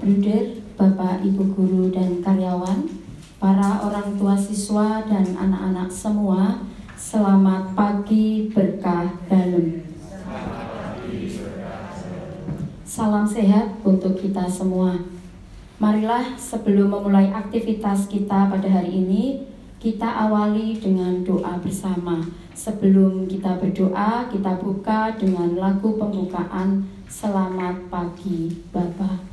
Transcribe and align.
Bruder, 0.00 0.56
Bapak, 0.80 1.20
Ibu 1.20 1.52
guru 1.52 1.92
dan 1.92 2.24
karyawan, 2.24 2.88
para 3.36 3.84
orang 3.84 4.16
tua 4.16 4.32
siswa 4.32 5.04
dan 5.04 5.36
anak-anak 5.36 5.92
semua, 5.92 6.64
selamat 6.96 7.76
pagi 7.76 8.48
berkah 8.48 9.12
dalam. 9.28 9.84
Salam 12.80 13.28
sehat 13.28 13.76
untuk 13.84 14.16
kita 14.16 14.48
semua. 14.48 15.04
Marilah 15.76 16.32
sebelum 16.40 16.96
memulai 16.96 17.28
aktivitas 17.28 18.08
kita 18.08 18.48
pada 18.48 18.68
hari 18.72 19.04
ini, 19.04 19.44
kita 19.76 20.08
awali 20.08 20.80
dengan 20.80 21.20
doa 21.20 21.60
bersama. 21.60 22.24
Sebelum 22.56 23.28
kita 23.28 23.60
berdoa, 23.60 24.32
kita 24.32 24.64
buka 24.64 25.12
dengan 25.20 25.60
lagu 25.60 25.92
pembukaan 26.00 26.88
Selamat 27.04 27.76
Pagi 27.92 28.48
Bapak. 28.72 29.29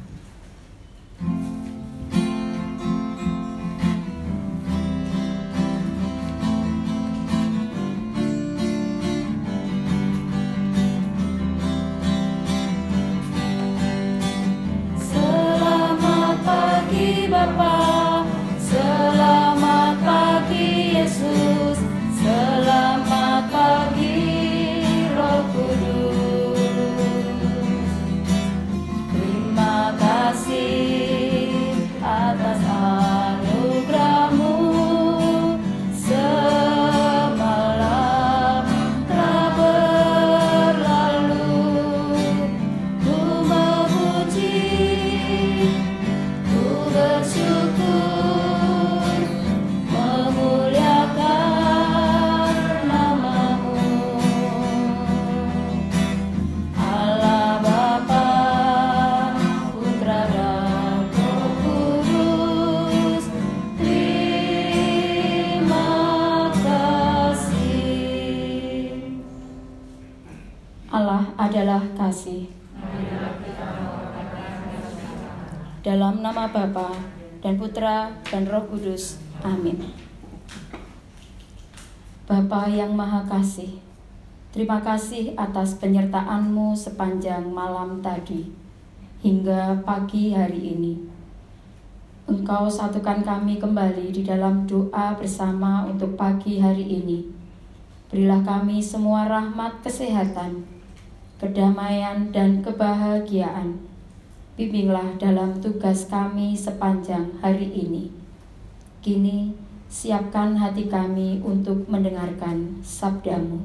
Kasih. 72.08 72.48
Dalam 75.84 76.24
nama 76.24 76.48
Bapa 76.48 76.96
dan 77.44 77.60
Putra 77.60 78.16
dan 78.32 78.48
Roh 78.48 78.64
Kudus. 78.72 79.20
Amin. 79.44 79.76
Bapa 82.24 82.72
yang 82.72 82.96
Maha 82.96 83.28
Kasih, 83.28 83.84
terima 84.56 84.80
kasih 84.80 85.36
atas 85.36 85.80
penyertaanmu 85.84 86.76
sepanjang 86.76 87.44
malam 87.52 88.00
tadi 88.00 88.52
hingga 89.20 89.84
pagi 89.84 90.32
hari 90.32 90.76
ini. 90.80 90.96
Engkau 92.28 92.68
satukan 92.68 93.24
kami 93.24 93.60
kembali 93.60 94.12
di 94.16 94.24
dalam 94.24 94.64
doa 94.64 95.16
bersama 95.16 95.88
untuk 95.88 96.16
pagi 96.16 96.60
hari 96.60 96.84
ini. 96.84 97.32
Berilah 98.12 98.44
kami 98.44 98.84
semua 98.84 99.28
rahmat 99.28 99.80
kesehatan, 99.80 100.77
kedamaian, 101.38 102.34
dan 102.34 102.66
kebahagiaan. 102.66 103.78
Bimbinglah 104.58 105.22
dalam 105.22 105.62
tugas 105.62 106.10
kami 106.10 106.58
sepanjang 106.58 107.30
hari 107.46 107.70
ini. 107.70 108.10
Kini, 109.06 109.54
siapkan 109.86 110.58
hati 110.58 110.90
kami 110.90 111.40
untuk 111.46 111.86
mendengarkan 111.86 112.82
sabdamu. 112.82 113.62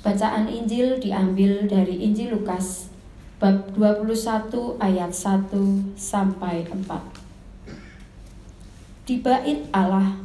Bacaan 0.00 0.48
Injil 0.48 1.00
diambil 1.00 1.64
dari 1.68 2.00
Injil 2.04 2.36
Lukas 2.36 2.92
bab 3.40 3.72
21 3.76 4.80
ayat 4.80 5.12
1 5.12 5.52
sampai 5.96 6.64
4. 6.64 6.88
Di 9.04 9.20
bait 9.20 9.68
Allah, 9.68 10.16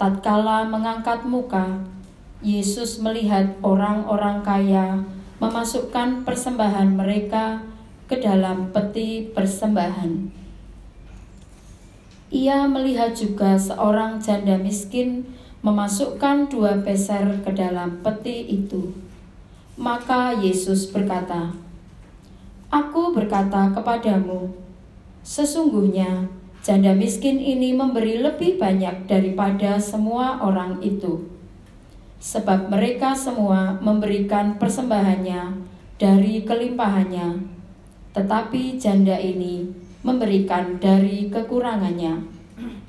tatkala 0.00 0.64
mengangkat 0.64 1.28
muka, 1.28 1.84
Yesus 2.42 2.98
melihat 2.98 3.54
orang-orang 3.62 4.42
kaya 4.42 4.98
memasukkan 5.38 6.26
persembahan 6.26 6.90
mereka 6.90 7.62
ke 8.10 8.18
dalam 8.18 8.74
peti 8.74 9.30
persembahan. 9.30 10.26
Ia 12.34 12.66
melihat 12.66 13.14
juga 13.14 13.54
seorang 13.54 14.18
janda 14.18 14.58
miskin 14.58 15.22
memasukkan 15.62 16.50
dua 16.50 16.82
peser 16.82 17.46
ke 17.46 17.54
dalam 17.54 18.02
peti 18.02 18.42
itu. 18.50 18.90
Maka 19.78 20.34
Yesus 20.34 20.90
berkata, 20.90 21.54
Aku 22.74 23.14
berkata 23.14 23.70
kepadamu, 23.70 24.50
sesungguhnya 25.22 26.26
janda 26.66 26.90
miskin 26.90 27.38
ini 27.38 27.70
memberi 27.70 28.18
lebih 28.18 28.58
banyak 28.58 29.06
daripada 29.06 29.78
semua 29.78 30.42
orang 30.42 30.82
itu 30.82 31.30
sebab 32.22 32.70
mereka 32.70 33.18
semua 33.18 33.82
memberikan 33.82 34.54
persembahannya 34.54 35.58
dari 35.98 36.46
kelimpahannya, 36.46 37.42
tetapi 38.14 38.78
janda 38.78 39.18
ini 39.18 39.66
memberikan 40.06 40.78
dari 40.78 41.26
kekurangannya, 41.26 42.22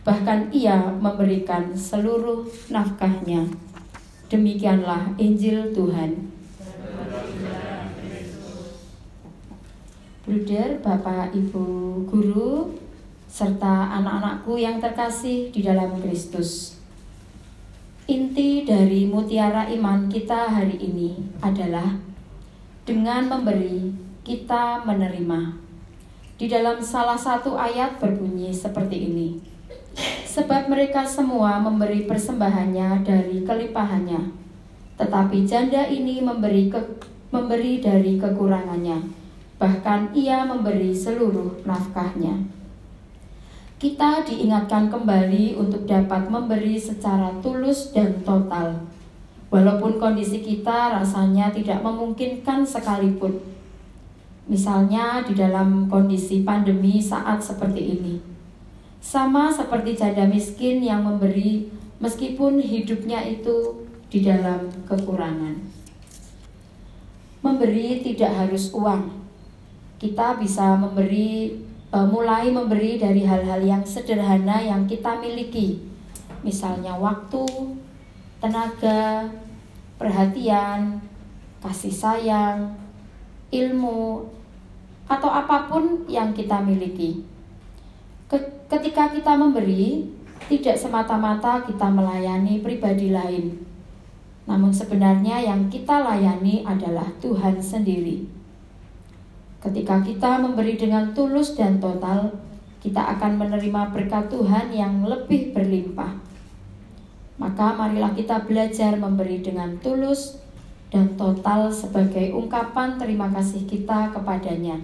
bahkan 0.05 0.53
ia 0.53 0.93
memberikan 0.93 1.73
seluruh 1.73 2.45
nafkahnya. 2.69 3.49
Demikianlah 4.29 5.17
Injil 5.17 5.73
Tuhan. 5.73 6.29
Bruder, 10.23 10.79
Bapak, 10.79 11.35
Ibu, 11.35 11.65
Guru, 12.07 12.71
serta 13.27 13.91
anak-anakku 13.97 14.55
yang 14.55 14.79
terkasih 14.79 15.51
di 15.51 15.65
dalam 15.65 15.99
Kristus. 15.99 16.82
Inti 18.03 18.67
dari 18.67 19.07
mutiara 19.07 19.63
iman 19.71 20.11
kita 20.11 20.51
hari 20.51 20.75
ini 20.75 21.15
adalah 21.39 21.87
dengan 22.83 23.31
memberi, 23.31 23.95
kita 24.27 24.83
menerima. 24.83 25.55
Di 26.35 26.51
dalam 26.51 26.83
salah 26.83 27.15
satu 27.15 27.55
ayat 27.55 28.03
berbunyi 28.03 28.51
seperti 28.51 29.07
ini. 29.07 29.39
Sebab 30.27 30.67
mereka 30.67 31.07
semua 31.07 31.63
memberi 31.63 32.03
persembahannya 32.03 33.07
dari 33.07 33.39
kelimpahannya. 33.47 34.35
Tetapi 34.99 35.47
janda 35.47 35.87
ini 35.87 36.19
memberi 36.19 36.67
ke, 36.67 36.83
memberi 37.31 37.79
dari 37.79 38.19
kekurangannya. 38.19 38.99
Bahkan 39.55 40.11
ia 40.11 40.43
memberi 40.43 40.91
seluruh 40.91 41.63
nafkahnya 41.63 42.62
kita 43.83 44.23
diingatkan 44.23 44.87
kembali 44.87 45.59
untuk 45.59 45.83
dapat 45.83 46.31
memberi 46.31 46.79
secara 46.79 47.35
tulus 47.43 47.91
dan 47.91 48.15
total. 48.23 48.79
Walaupun 49.51 49.99
kondisi 49.99 50.39
kita 50.39 50.95
rasanya 50.95 51.51
tidak 51.51 51.83
memungkinkan 51.83 52.63
sekalipun. 52.63 53.43
Misalnya 54.47 55.27
di 55.27 55.35
dalam 55.35 55.91
kondisi 55.91 56.47
pandemi 56.47 57.03
saat 57.03 57.43
seperti 57.43 57.99
ini. 57.99 58.15
Sama 59.03 59.51
seperti 59.51 59.99
janda 59.99 60.31
miskin 60.31 60.79
yang 60.79 61.03
memberi 61.03 61.67
meskipun 61.99 62.63
hidupnya 62.63 63.19
itu 63.27 63.83
di 64.07 64.23
dalam 64.23 64.71
kekurangan. 64.87 65.59
Memberi 67.43 67.99
tidak 67.99 68.31
harus 68.31 68.71
uang. 68.71 69.11
Kita 69.99 70.39
bisa 70.39 70.79
memberi 70.79 71.51
mulai 71.93 72.49
memberi 72.49 72.97
dari 72.97 73.21
hal-hal 73.21 73.61
yang 73.61 73.85
sederhana 73.85 74.57
yang 74.57 74.89
kita 74.89 75.13
miliki, 75.21 75.77
misalnya 76.41 76.97
waktu, 76.97 77.45
tenaga, 78.41 79.29
perhatian, 80.01 80.97
kasih 81.61 81.93
sayang, 81.93 82.73
ilmu, 83.53 84.25
atau 85.05 85.29
apa 85.29 85.69
pun 85.69 86.01
yang 86.09 86.33
kita 86.33 86.65
miliki. 86.65 87.21
Ketika 88.65 89.13
kita 89.13 89.37
memberi, 89.37 90.09
tidak 90.49 90.73
semata-mata 90.81 91.61
kita 91.61 91.93
melayani 91.93 92.57
pribadi 92.65 93.13
lain, 93.13 93.53
namun 94.49 94.73
sebenarnya 94.73 95.45
yang 95.45 95.69
kita 95.69 96.01
layani 96.01 96.65
adalah 96.65 97.05
Tuhan 97.21 97.61
sendiri. 97.61 98.25
Ketika 99.63 100.03
kita 100.03 100.43
memberi 100.43 100.75
dengan 100.75 101.15
tulus 101.15 101.55
dan 101.55 101.79
total, 101.79 102.35
kita 102.83 102.99
akan 102.99 103.39
menerima 103.39 103.95
berkat 103.95 104.27
Tuhan 104.27 104.75
yang 104.75 105.07
lebih 105.07 105.55
berlimpah. 105.55 106.19
Maka 107.39 107.71
marilah 107.79 108.11
kita 108.11 108.43
belajar 108.43 108.99
memberi 108.99 109.39
dengan 109.39 109.79
tulus 109.79 110.35
dan 110.91 111.15
total 111.15 111.71
sebagai 111.71 112.35
ungkapan 112.35 112.99
terima 112.99 113.31
kasih 113.31 113.63
kita 113.63 114.11
kepadanya 114.11 114.77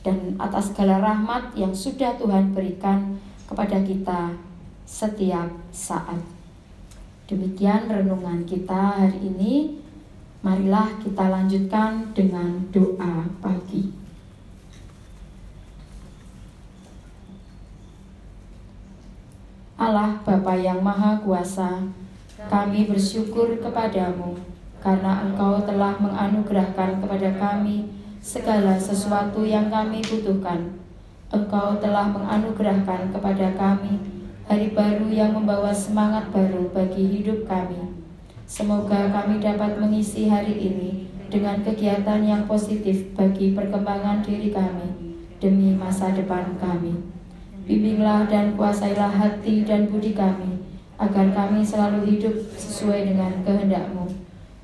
dan 0.00 0.38
atas 0.40 0.72
segala 0.72 1.02
rahmat 1.02 1.52
yang 1.52 1.74
sudah 1.74 2.16
Tuhan 2.16 2.56
berikan 2.56 3.20
kepada 3.44 3.82
kita 3.84 4.32
setiap 4.86 5.50
saat. 5.74 6.22
Demikian 7.28 7.90
renungan 7.90 8.46
kita 8.46 9.04
hari 9.04 9.26
ini. 9.26 9.76
Marilah 10.40 10.88
kita 11.04 11.28
lanjutkan 11.28 12.16
dengan 12.16 12.64
doa 12.72 13.28
pagi. 13.44 13.99
Allah 19.80 20.12
Bapa 20.20 20.60
yang 20.60 20.84
Maha 20.84 21.16
Kuasa, 21.24 21.80
kami 22.52 22.84
bersyukur 22.84 23.48
kepadamu 23.64 24.36
karena 24.76 25.24
Engkau 25.24 25.56
telah 25.64 25.96
menganugerahkan 25.96 27.00
kepada 27.00 27.32
kami 27.40 27.88
segala 28.20 28.76
sesuatu 28.76 29.40
yang 29.40 29.72
kami 29.72 30.04
butuhkan. 30.04 30.76
Engkau 31.32 31.80
telah 31.80 32.12
menganugerahkan 32.12 33.08
kepada 33.08 33.56
kami 33.56 33.96
hari 34.44 34.76
baru 34.76 35.08
yang 35.08 35.32
membawa 35.32 35.72
semangat 35.72 36.28
baru 36.28 36.68
bagi 36.76 37.16
hidup 37.16 37.48
kami. 37.48 37.80
Semoga 38.44 39.08
kami 39.08 39.40
dapat 39.40 39.80
mengisi 39.80 40.28
hari 40.28 40.60
ini 40.60 41.08
dengan 41.32 41.56
kegiatan 41.64 42.20
yang 42.20 42.44
positif 42.44 43.16
bagi 43.16 43.56
perkembangan 43.56 44.20
diri 44.20 44.52
kami 44.52 45.16
demi 45.40 45.72
masa 45.72 46.12
depan 46.12 46.60
kami. 46.60 47.19
Bimbinglah 47.68 48.24
dan 48.24 48.56
kuasailah 48.56 49.12
hati 49.12 49.68
dan 49.68 49.92
budi 49.92 50.16
kami, 50.16 50.64
agar 50.96 51.28
kami 51.32 51.60
selalu 51.60 52.08
hidup 52.08 52.34
sesuai 52.56 53.12
dengan 53.12 53.44
kehendakMu. 53.44 54.08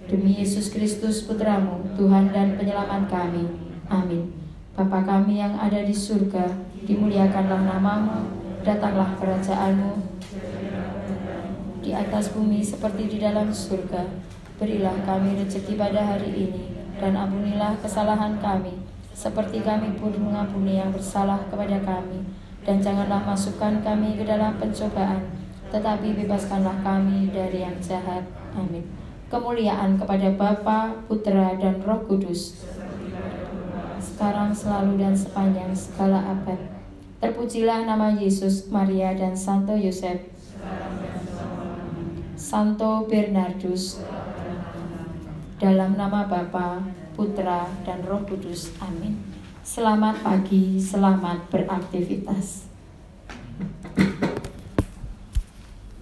Demi 0.08 0.38
Yesus 0.40 0.72
Kristus 0.72 1.26
Putramu, 1.28 1.82
Tuhan 1.98 2.32
dan 2.32 2.56
Penyelamat 2.56 3.10
kami. 3.10 3.44
Amin. 3.92 4.32
Bapa 4.72 5.04
kami 5.04 5.40
yang 5.40 5.56
ada 5.60 5.82
di 5.84 5.92
surga, 5.92 6.46
dimuliakanlah 6.84 7.68
namamu, 7.68 8.32
datanglah 8.64 9.12
kerajaanmu 9.20 9.92
di 11.84 11.92
atas 11.92 12.32
bumi 12.32 12.64
seperti 12.64 13.08
di 13.12 13.18
dalam 13.20 13.52
surga. 13.52 14.08
Berilah 14.56 14.96
kami 15.04 15.36
rezeki 15.36 15.76
pada 15.76 16.00
hari 16.00 16.32
ini, 16.48 16.64
dan 16.96 17.12
ampunilah 17.12 17.76
kesalahan 17.80 18.40
kami, 18.40 18.72
seperti 19.12 19.60
kami 19.60 19.96
pun 20.00 20.16
mengampuni 20.16 20.80
yang 20.80 20.92
bersalah 20.92 21.44
kepada 21.52 21.76
kami 21.84 22.24
dan 22.66 22.82
janganlah 22.82 23.22
masukkan 23.22 23.78
kami 23.78 24.18
ke 24.18 24.26
dalam 24.26 24.58
pencobaan, 24.58 25.22
tetapi 25.70 26.18
bebaskanlah 26.18 26.82
kami 26.82 27.30
dari 27.30 27.62
yang 27.62 27.78
jahat. 27.78 28.26
Amin. 28.58 28.82
Kemuliaan 29.30 29.94
kepada 29.94 30.34
Bapa, 30.34 31.06
Putra, 31.06 31.54
dan 31.54 31.78
Roh 31.86 32.02
Kudus, 32.10 32.66
sekarang 34.02 34.50
selalu 34.50 34.98
dan 34.98 35.14
sepanjang 35.14 35.70
segala 35.70 36.26
abad. 36.26 36.58
Terpujilah 37.22 37.86
nama 37.86 38.10
Yesus, 38.10 38.66
Maria, 38.70 39.14
dan 39.14 39.38
Santo 39.38 39.78
Yosef. 39.78 40.26
Santo 42.36 43.06
Bernardus, 43.06 44.02
dalam 45.58 45.94
nama 45.94 46.26
Bapa, 46.26 46.82
Putra, 47.14 47.70
dan 47.86 48.02
Roh 48.06 48.26
Kudus. 48.26 48.74
Amin. 48.82 49.35
Selamat 49.66 50.22
pagi, 50.22 50.78
selamat 50.78 51.50
beraktivitas. 51.50 52.70